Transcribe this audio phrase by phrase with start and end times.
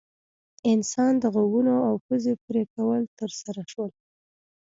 [0.73, 3.91] انسان د غوږونو او پزې پرې کول ترسره شول.